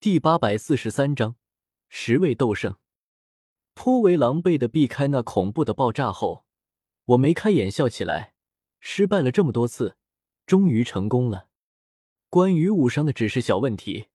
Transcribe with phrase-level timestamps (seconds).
[0.00, 1.34] 第八百四十三章，
[1.88, 2.76] 十位斗圣。
[3.74, 6.44] 颇为狼狈的避开那恐怖的爆炸后，
[7.04, 8.34] 我眉开眼笑起来。
[8.78, 9.96] 失败了这么多次，
[10.46, 11.48] 终于成功了。
[12.30, 14.06] 关于武伤的只是小问题，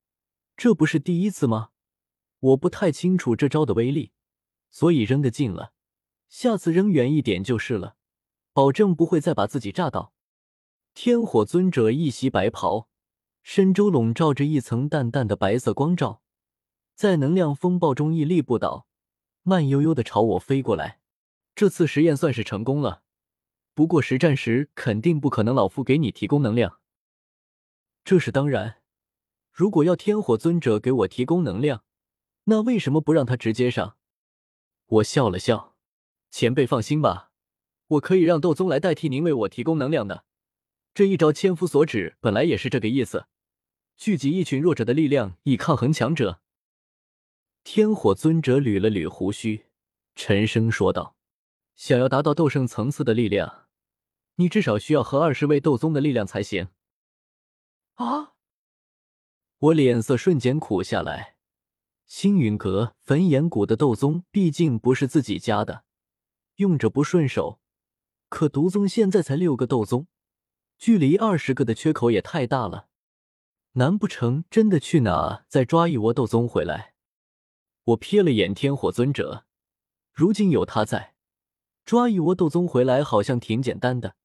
[0.55, 1.71] 这不是第一次吗？
[2.39, 4.13] 我不太清楚这招的威力，
[4.71, 5.73] 所以扔得近了，
[6.29, 7.97] 下次扔远一点就是了，
[8.53, 10.13] 保证不会再把自己炸到。
[10.93, 12.87] 天火尊者一袭白袍，
[13.43, 16.21] 身周笼罩着一层淡淡的白色光照，
[16.95, 18.87] 在能量风暴中屹立不倒。
[19.43, 21.01] 慢悠悠的朝我飞过来，
[21.53, 23.03] 这次实验算是成功了。
[23.75, 26.79] 不过实战时肯定不可能老夫给你提供能量，
[28.05, 28.77] 这是当然。
[29.51, 31.83] 如果要天火尊者给我提供能量，
[32.45, 33.97] 那为什么不让他直接上？
[34.85, 35.75] 我笑了笑，
[36.31, 37.31] 前辈放心吧，
[37.87, 40.23] 我可以让斗宗来代替您为我提供能量的。
[40.93, 43.25] 这一招千夫所指本来也是这个意思，
[43.95, 46.41] 聚集一群弱者的力量以抗衡强者。
[47.63, 49.67] 天火尊者捋了捋胡须，
[50.15, 51.15] 沉声说道
[51.75, 53.67] ：“想要达到斗圣层次的力量，
[54.35, 56.67] 你至少需要和二十位斗宗的力量才行。”
[57.95, 58.33] 啊！
[59.59, 61.37] 我脸色瞬间苦下来。
[62.05, 65.85] 星陨阁、焚炎谷的斗宗毕竟不是自己家的，
[66.55, 67.61] 用着不顺手。
[68.27, 70.07] 可毒宗现在才六个斗宗，
[70.77, 72.89] 距离二十个的缺口也太大了。
[73.75, 76.93] 难不成真的去哪再抓一窝斗宗回来？
[77.85, 79.45] 我瞥了眼天火尊者，
[80.11, 81.15] 如今有他在，
[81.83, 84.15] 抓一窝斗宗回来好像挺简单的，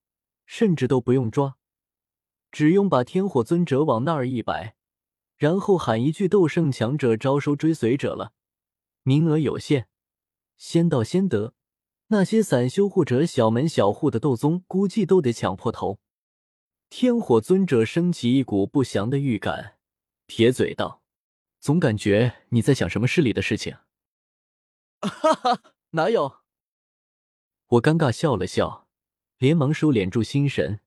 [0.44, 1.56] 甚至都不用抓，
[2.52, 4.76] 只用把天火尊者往那儿一摆，
[5.38, 8.34] 然后喊一句“斗圣强者招收追随者”了。
[9.02, 9.86] 名额有限，
[10.58, 11.54] 先到先得。
[12.08, 16.00] 那些散修或者小门小户的斗宗，估计都得抢破头。
[16.90, 19.76] 天火尊者升起一股不祥的预感，
[20.26, 21.02] 撇嘴道。
[21.60, 23.76] 总感觉你在想什么势力的事情。
[25.00, 26.38] 哈哈，哪有？
[27.66, 28.88] 我尴尬笑了笑，
[29.36, 30.80] 连忙收敛住心神。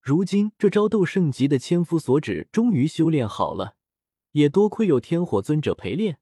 [0.00, 3.76] 如今这招斗圣级的千夫所指终于修炼好了，
[4.32, 6.18] 也多亏有天火尊者陪练，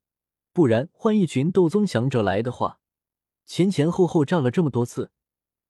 [0.53, 2.81] 不然换一群斗宗强者来的话，
[3.47, 5.13] 前前后后炸了这么多次，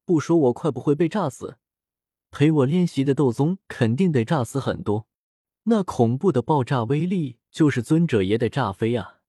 [0.07, 1.59] 不说我快不会被炸死，
[2.33, 5.07] 陪我练习的斗宗肯定得炸死很多。
[5.65, 9.21] 那恐怖的爆炸威力，就是尊者也得炸飞啊！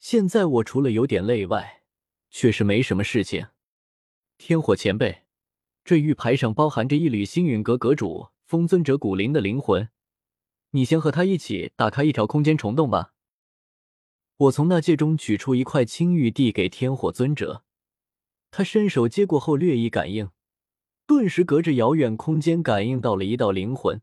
[0.00, 1.84] 现在我除了有点累外，
[2.28, 3.46] 却是没什么事情。
[4.36, 5.22] 天火前辈，
[5.84, 9.88] 这玉牌上包含着一缕星陨阁阁主风尊者古灵的灵魂，
[10.72, 13.14] 你先和他一起打开一条空间虫洞吧。
[14.36, 17.64] 我从那戒中取出一块青玉，递给天火尊者，
[18.50, 20.28] 他伸手接过后略一感应，
[21.06, 24.02] 顿时隔着遥远空间感应到了一道灵魂。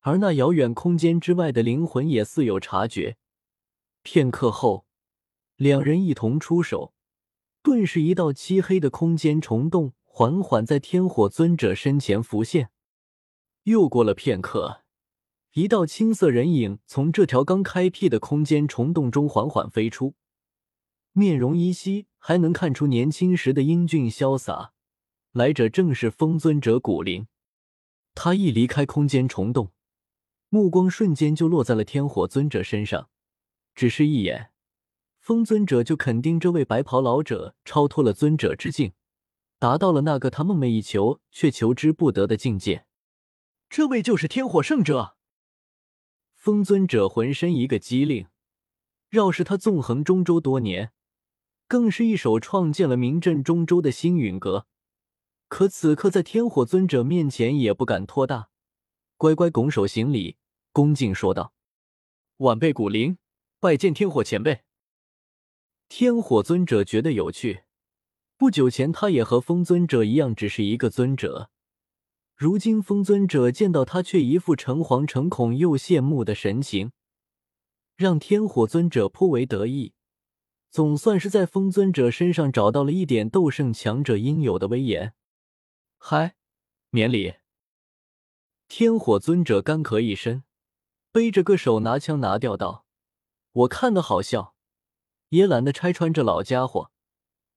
[0.00, 3.16] 而那遥远空间之外的灵魂也似有察觉，
[4.02, 4.86] 片刻后，
[5.56, 6.92] 两人一同出手，
[7.62, 12.70] 顿时一道漆黑的空间虫洞缓缓在天火尊者身前浮现。
[13.64, 14.80] 又过了片刻，
[15.52, 20.14] 一道青色人影从这条刚开辟的空间虫洞中缓缓飞出，
[21.12, 24.72] 面容依稀，还能看出年轻时的英俊潇洒。
[25.32, 27.26] 来者正是风尊者古灵。
[28.14, 29.72] 他一离开空间虫洞。
[30.50, 33.08] 目光瞬间就落在了天火尊者身上，
[33.74, 34.50] 只是一眼，
[35.18, 38.92] 风尊者就肯定这位白袍老者超脱了尊者之境，
[39.58, 42.84] 达到了那个他梦寐以求却求之不得的境界。
[43.70, 45.16] 这位就是天火圣者。
[46.34, 48.26] 风尊者浑身一个机灵，
[49.12, 50.92] 要是他纵横中州多年，
[51.66, 54.66] 更是一手创建了名震中州的星陨阁，
[55.52, 58.48] 可此刻在天火尊者面前也不敢托大，
[59.18, 60.38] 乖乖拱手行礼。
[60.72, 61.52] 恭敬说道
[62.40, 63.18] ：“晚辈古灵
[63.60, 64.62] 拜见天火前辈。”
[65.90, 67.64] 天火尊者觉得有趣。
[68.38, 71.50] 不久前，他也和风尊者一样，只是一个尊者。
[72.34, 76.92] 如今，风尊者见到他，却一副诚惶诚恐又羡慕的神情，
[77.94, 79.92] 让天火尊者颇为得意。
[80.70, 85.12] 总算是在风尊者身上找到了一点斗圣强者应有的威严。
[86.04, 86.34] 嗨，
[86.90, 87.34] 免礼。
[88.66, 90.42] 天火尊者干咳一声。
[91.12, 92.84] 背着个手拿枪拿掉道
[93.52, 94.56] ：“我看的好笑，
[95.28, 96.90] 也懒得拆穿这老家伙。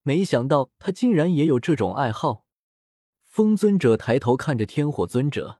[0.03, 2.45] 没想到他竟然也有这种爱好。”
[3.25, 5.59] 风尊者抬头看着天火尊者，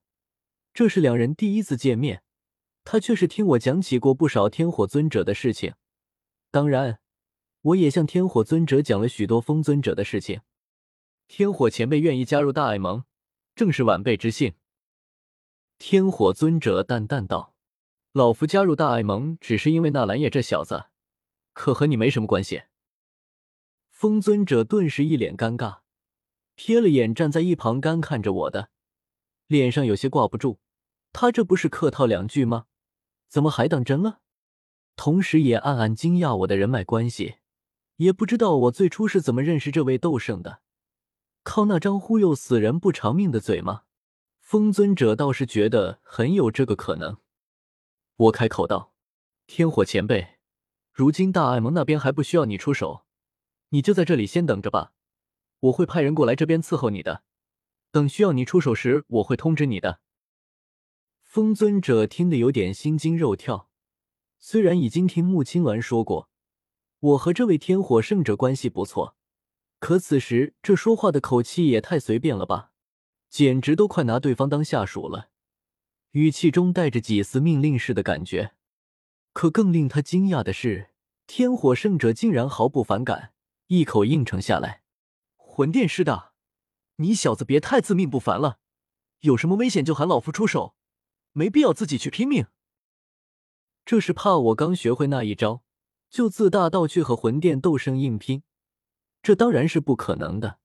[0.72, 2.22] 这是两人第一次见面，
[2.84, 5.74] 他却是听我讲起过不少天火尊者的事情。
[6.52, 7.00] 当然，
[7.62, 10.42] 我也向天火尊者讲了许多风尊者的事情。
[11.27, 13.04] 天火前辈愿意加入大爱盟，
[13.56, 14.54] 正是晚辈之幸。
[15.77, 17.54] 天火尊者淡淡道。
[18.13, 20.86] 老夫加入大爱盟只是因为纳兰叶这小子，
[21.51, 22.63] 可和你没什么关系。
[23.89, 25.80] 风尊者顿时一脸尴尬，
[26.56, 28.69] 瞥了眼站在一旁干看着我的，
[29.48, 30.60] 脸上有些挂不住。
[31.12, 32.68] 他这不是客套两句吗？
[33.27, 34.22] 怎么还当真了？
[34.95, 37.36] 同时也暗暗惊讶我的人脉关系，
[37.98, 40.62] 也不知道我最初是怎么认识这位斗圣的。
[41.46, 43.84] 靠那张忽悠死人不偿命的嘴吗？
[44.40, 47.18] 风尊者倒是觉得很有这个可能。
[48.16, 48.94] 我开口道
[49.46, 50.40] ：“天火前辈，
[50.92, 53.06] 如今大爱盟那边还不需要你出手，
[53.70, 54.94] 你就在这里先等着吧。
[55.60, 57.24] 我会派人过来这边伺候你的。
[57.92, 60.00] 等需要你出手时，我会通知你的。”
[61.22, 63.70] 风尊者听得有点心惊肉跳。
[64.40, 66.30] 虽然已经听穆青鸾说过，
[67.00, 69.15] 我和这位天火圣者关系不错。
[69.86, 72.72] 可此时这说话的口气也太随便了吧，
[73.30, 75.30] 简直都快拿对方当下属了，
[76.14, 78.56] 语气中带着几丝命令式的感觉。
[79.32, 80.90] 可更令他惊讶的是，
[81.28, 83.34] 天火圣者竟然毫不反感，
[83.68, 84.82] 一口应承下来。
[85.36, 86.34] 魂殿师的，
[86.96, 88.58] 你小子别太自命不凡了，
[89.20, 90.74] 有什么危险就喊老夫出手，
[91.34, 92.48] 没必要自己去拼命。
[93.86, 95.62] 这是怕我刚学会那一招，
[96.10, 98.42] 就自大到去和魂殿斗圣硬拼。
[99.25, 100.60] 这当然是不可能的。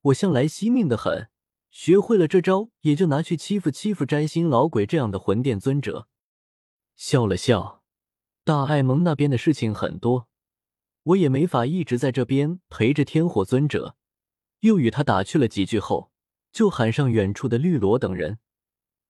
[0.00, 1.28] 我向来惜命的很，
[1.70, 6.08] 学会了这招，也就拿去欺负欺负摘星老鬼这样的魂殿尊者。
[6.96, 7.84] 笑了笑，
[8.42, 10.26] 大爱盟那边的事情很多，
[11.04, 13.94] 我也没法一直在这边陪着天火尊者。
[14.62, 16.10] 又与他打趣了几句后，
[16.50, 18.40] 就喊上远处的绿萝等人，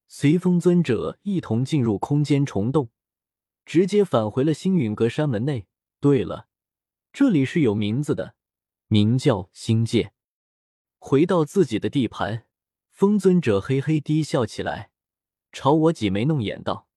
[0.07, 2.91] 随风尊者一同进入空间虫洞，
[3.65, 5.67] 直接返回了星陨阁山门内。
[5.99, 6.49] 对了，
[7.11, 8.35] 这里是有名字的。
[8.93, 10.13] 名叫星界。
[10.99, 12.47] 回到自己的地盘，
[12.91, 14.91] 风尊者嘿嘿低笑起来，
[15.51, 16.89] 朝我挤眉弄眼道：“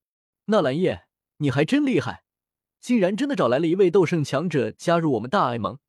[0.51, 1.07] 纳兰叶，
[1.38, 2.25] 你还真厉害，
[2.81, 5.80] 竟然真的找来了一位斗圣强者加入我们大爱盟，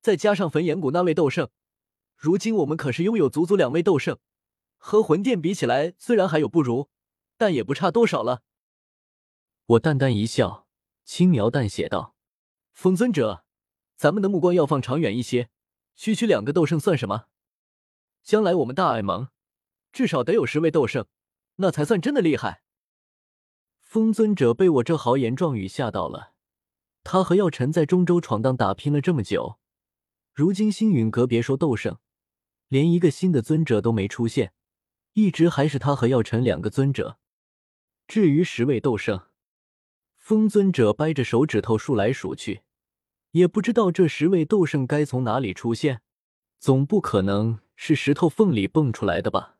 [0.00, 1.50] 再加上焚炎谷那位斗圣，
[2.14, 4.20] 如今我们可是拥有足足两位斗圣，
[4.76, 6.90] 和魂殿比起来，虽然还有不如，
[7.36, 8.44] 但也不差多少了。”
[9.66, 10.68] 我淡淡一笑，
[11.04, 12.14] 轻描淡写道
[12.72, 13.44] ：“风尊者。”
[14.00, 15.50] 咱们的目光要放长远一些，
[15.94, 17.26] 区区两个斗圣算什么？
[18.22, 19.28] 将来我们大爱盟
[19.92, 21.04] 至少得有十位斗圣，
[21.56, 22.62] 那才算真的厉害。
[23.78, 26.32] 风尊者被我这豪言壮语吓到了。
[27.04, 29.58] 他和药尘在中州闯荡打拼了这么久，
[30.32, 31.98] 如今星陨阁别说斗圣，
[32.68, 34.54] 连一个新的尊者都没出现，
[35.12, 37.18] 一直还是他和药尘两个尊者。
[38.08, 39.26] 至于十位斗圣，
[40.16, 42.62] 风尊者掰着手指头数来数去。
[43.32, 46.00] 也不知道这十位斗圣该从哪里出现，
[46.58, 49.56] 总不可能是石头缝里蹦出来的吧？